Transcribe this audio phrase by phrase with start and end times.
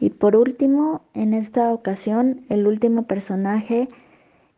[0.00, 3.90] Y por último, en esta ocasión, el último personaje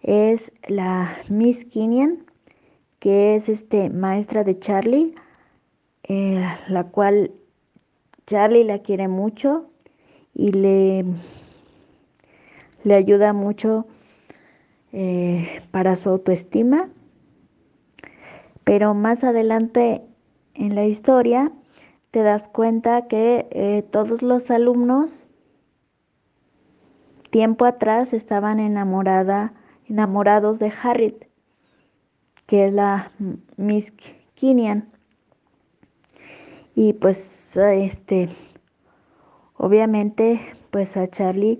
[0.00, 2.25] es la Miss Kinian,
[3.00, 5.17] que es este maestra de Charlie,
[6.05, 7.33] eh, la cual
[8.25, 9.68] Charlie la quiere mucho
[10.32, 11.05] y le,
[12.84, 13.84] le ayuda mucho
[14.93, 16.88] eh, para su autoestima.
[18.62, 20.02] Pero más adelante
[20.54, 21.50] en la historia
[22.12, 25.27] te das cuenta que eh, todos los alumnos
[27.32, 29.54] tiempo atrás estaban enamorada,
[29.88, 31.27] enamorados de Harriet,
[32.46, 33.10] que es la
[33.56, 33.92] Miss
[34.34, 34.92] Kinian.
[36.74, 38.28] Y pues este
[39.56, 40.40] obviamente
[40.70, 41.59] pues a Charlie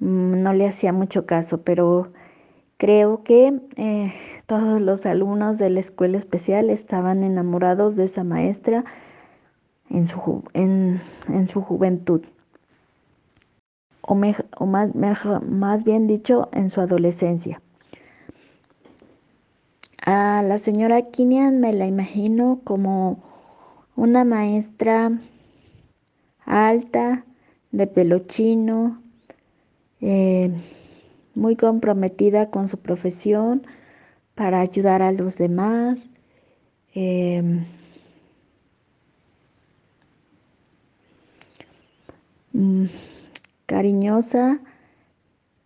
[0.00, 2.12] mm, no le hacía mucho caso, pero
[2.76, 4.12] creo que eh,
[4.46, 8.84] todos los alumnos de la escuela especial estaban enamorados de esa maestra
[9.90, 11.00] en su, en,
[11.46, 12.22] su juventud,
[14.06, 17.60] o, más, más bien dicho, en su adolescencia.
[20.04, 23.22] A la señora Kinian me la imagino como
[23.96, 25.10] una maestra
[26.44, 27.24] alta,
[27.72, 29.02] de pelo chino,
[30.00, 30.50] eh,
[31.34, 33.66] muy comprometida con su profesión
[34.34, 35.98] para ayudar a los demás.
[36.94, 37.64] Em,
[42.52, 42.86] mm,
[43.66, 44.60] cariñosa,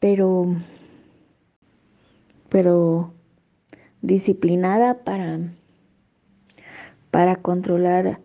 [0.01, 0.47] pero,
[2.49, 3.13] pero
[4.03, 5.39] disciplinada para,
[7.11, 8.21] para controlar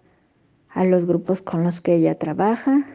[0.69, 2.85] a los grupos con los que ella trabaja.